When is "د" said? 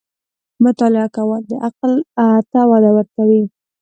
1.49-1.53